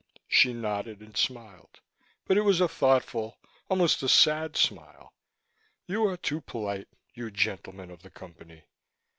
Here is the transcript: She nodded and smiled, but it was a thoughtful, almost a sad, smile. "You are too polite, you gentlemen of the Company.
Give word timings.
She 0.27 0.51
nodded 0.51 0.99
and 1.01 1.15
smiled, 1.15 1.79
but 2.25 2.35
it 2.35 2.41
was 2.41 2.59
a 2.59 2.67
thoughtful, 2.67 3.37
almost 3.69 4.01
a 4.01 4.09
sad, 4.09 4.57
smile. 4.57 5.13
"You 5.85 6.07
are 6.07 6.17
too 6.17 6.41
polite, 6.41 6.87
you 7.13 7.29
gentlemen 7.29 7.91
of 7.91 8.01
the 8.01 8.09
Company. 8.09 8.63